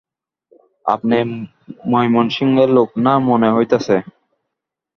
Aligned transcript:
আপনে 0.85 1.17
ময়মনসিংয়ের 1.91 2.69
লোক 2.77 2.89
না 3.05 3.13
মনে 3.27 3.49
হইতাছে। 3.55 3.95